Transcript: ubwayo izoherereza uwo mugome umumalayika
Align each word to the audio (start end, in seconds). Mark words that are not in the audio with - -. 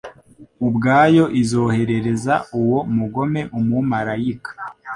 ubwayo 0.67 1.23
izoherereza 1.41 2.33
uwo 2.59 2.79
mugome 2.95 3.41
umumalayika 3.59 4.51